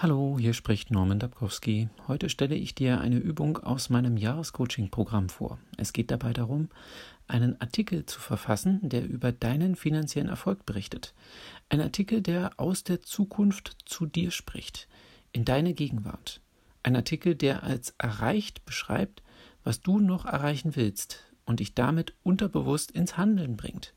[0.00, 1.88] Hallo, hier spricht Norman Dabkowski.
[2.06, 5.58] Heute stelle ich dir eine Übung aus meinem Jahrescoaching-Programm vor.
[5.76, 6.68] Es geht dabei darum,
[7.26, 11.14] einen Artikel zu verfassen, der über deinen finanziellen Erfolg berichtet.
[11.68, 14.86] Ein Artikel, der aus der Zukunft zu dir spricht,
[15.32, 16.42] in deine Gegenwart.
[16.84, 19.24] Ein Artikel, der als erreicht beschreibt,
[19.64, 23.94] was du noch erreichen willst und dich damit unterbewusst ins Handeln bringt.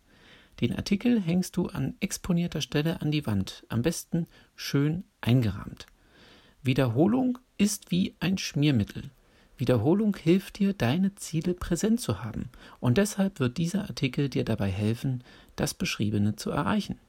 [0.61, 5.87] Den Artikel hängst du an exponierter Stelle an die Wand, am besten schön eingerahmt.
[6.61, 9.09] Wiederholung ist wie ein Schmiermittel.
[9.57, 12.49] Wiederholung hilft dir, deine Ziele präsent zu haben,
[12.79, 15.23] und deshalb wird dieser Artikel dir dabei helfen,
[15.55, 16.99] das Beschriebene zu erreichen.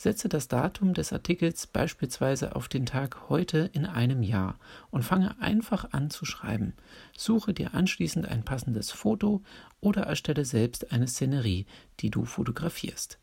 [0.00, 4.58] Setze das Datum des Artikels beispielsweise auf den Tag heute in einem Jahr
[4.90, 6.72] und fange einfach an zu schreiben.
[7.14, 9.42] Suche dir anschließend ein passendes Foto
[9.82, 11.66] oder erstelle selbst eine Szenerie,
[12.00, 13.18] die du fotografierst.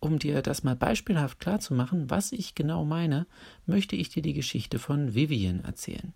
[0.00, 3.26] Um dir das mal beispielhaft klarzumachen, was ich genau meine,
[3.66, 6.12] möchte ich dir die Geschichte von Vivian erzählen.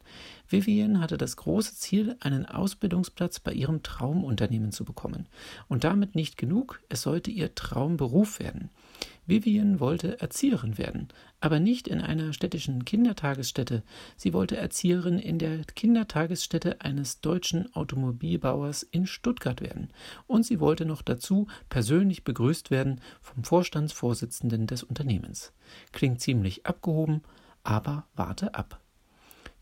[0.48, 5.28] Vivian hatte das große Ziel, einen Ausbildungsplatz bei ihrem Traumunternehmen zu bekommen.
[5.69, 8.70] Und damit nicht genug, es sollte ihr Traumberuf werden.
[9.27, 11.08] Vivian wollte Erzieherin werden,
[11.41, 13.83] aber nicht in einer städtischen Kindertagesstätte.
[14.16, 19.89] Sie wollte Erzieherin in der Kindertagesstätte eines deutschen Automobilbauers in Stuttgart werden.
[20.27, 25.53] Und sie wollte noch dazu persönlich begrüßt werden vom Vorstandsvorsitzenden des Unternehmens.
[25.92, 27.22] Klingt ziemlich abgehoben,
[27.62, 28.81] aber warte ab.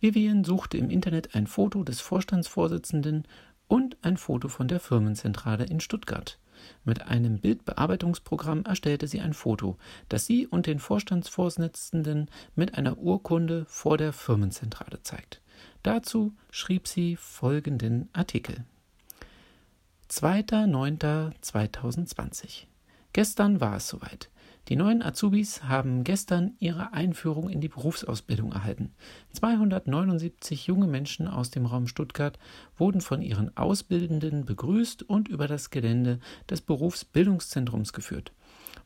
[0.00, 3.28] Vivian suchte im Internet ein Foto des Vorstandsvorsitzenden
[3.68, 6.38] und ein Foto von der Firmenzentrale in Stuttgart.
[6.84, 9.76] Mit einem Bildbearbeitungsprogramm erstellte sie ein Foto,
[10.08, 15.40] das sie und den Vorstandsvorsitzenden mit einer Urkunde vor der Firmenzentrale zeigt.
[15.82, 18.64] Dazu schrieb sie folgenden Artikel.
[20.10, 22.66] 2.9.2020
[23.12, 24.30] Gestern war es soweit.
[24.68, 28.94] Die neuen Azubis haben gestern ihre Einführung in die Berufsausbildung erhalten.
[29.32, 32.38] 279 junge Menschen aus dem Raum Stuttgart
[32.76, 38.32] wurden von ihren Ausbildenden begrüßt und über das Gelände des Berufsbildungszentrums geführt.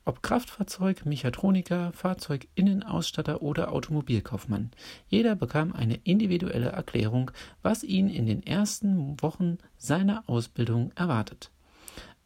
[0.03, 4.71] Ob Kraftfahrzeug, Mechatroniker, Fahrzeuginnenausstatter oder Automobilkaufmann.
[5.09, 7.29] Jeder bekam eine individuelle Erklärung,
[7.61, 11.51] was ihn in den ersten Wochen seiner Ausbildung erwartet.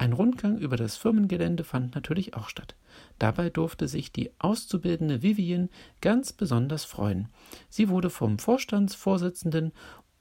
[0.02, 2.76] Ein Rundgang über das Firmengelände fand natürlich auch statt.
[3.20, 5.70] Dabei durfte sich die Auszubildende Vivian
[6.02, 7.28] ganz besonders freuen.
[7.70, 9.72] Sie wurde vom Vorstandsvorsitzenden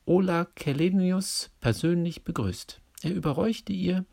[0.04, 2.82] Ola Kellenius persönlich begrüßt.
[3.00, 4.04] Er überreichte ihr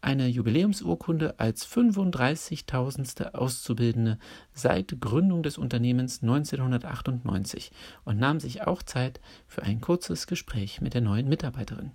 [0.00, 3.34] eine Jubiläumsurkunde als 35.000.
[3.34, 4.18] Auszubildende
[4.54, 7.72] seit Gründung des Unternehmens 1998
[8.04, 11.92] und nahm sich auch Zeit für ein kurzes Gespräch mit der neuen Mitarbeiterin.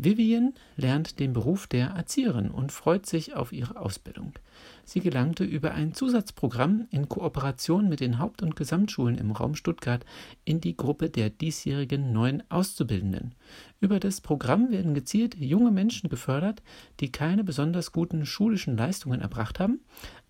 [0.00, 4.32] Vivian lernt den Beruf der Erzieherin und freut sich auf ihre Ausbildung.
[4.84, 10.04] Sie gelangte über ein Zusatzprogramm in Kooperation mit den Haupt- und Gesamtschulen im Raum Stuttgart
[10.44, 13.34] in die Gruppe der diesjährigen neuen Auszubildenden.
[13.80, 16.62] Über das Programm werden gezielt junge Menschen gefördert,
[17.00, 19.80] die keine besonders guten schulischen Leistungen erbracht haben,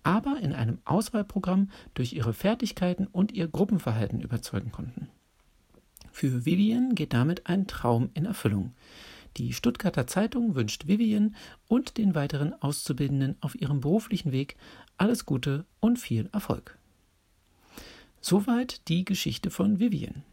[0.01, 5.09] aber in einem Auswahlprogramm durch ihre Fertigkeiten und ihr Gruppenverhalten überzeugen konnten.
[6.11, 8.73] Für Vivian geht damit ein Traum in Erfüllung.
[9.37, 11.35] Die Stuttgarter Zeitung wünscht Vivian
[11.67, 14.57] und den weiteren Auszubildenden auf ihrem beruflichen Weg
[14.97, 16.77] alles Gute und viel Erfolg.
[18.21, 20.23] Soweit die Geschichte von Vivian.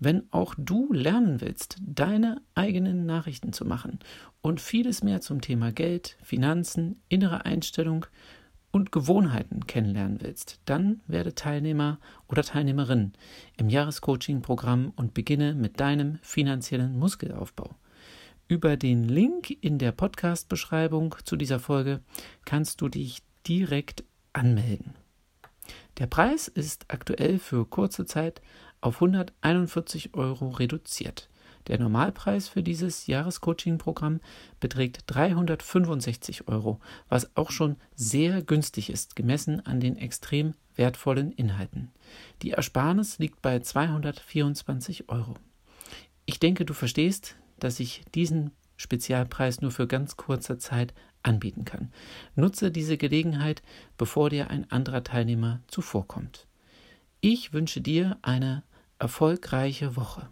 [0.00, 3.98] Wenn auch du lernen willst, deine eigenen Nachrichten zu machen
[4.40, 8.06] und vieles mehr zum Thema Geld, Finanzen, innere Einstellung
[8.70, 13.12] und Gewohnheiten kennenlernen willst, dann werde Teilnehmer oder Teilnehmerin
[13.56, 17.74] im Jahrescoaching-Programm und beginne mit deinem finanziellen Muskelaufbau.
[18.50, 22.00] Über den Link in der Podcast-Beschreibung zu dieser Folge
[22.46, 24.94] kannst du dich direkt anmelden.
[25.98, 28.40] Der Preis ist aktuell für kurze Zeit
[28.80, 31.28] auf 141 Euro reduziert.
[31.66, 34.20] Der Normalpreis für dieses Jahrescoaching-Programm
[34.60, 41.90] beträgt 365 Euro, was auch schon sehr günstig ist, gemessen an den extrem wertvollen Inhalten.
[42.40, 45.34] Die Ersparnis liegt bei 224 Euro.
[46.24, 51.92] Ich denke, du verstehst, dass ich diesen Spezialpreis nur für ganz kurze Zeit anbieten kann.
[52.36, 53.62] Nutze diese Gelegenheit,
[53.96, 56.46] bevor dir ein anderer Teilnehmer zuvorkommt.
[57.20, 58.62] Ich wünsche dir eine
[58.98, 60.28] erfolgreiche Woche.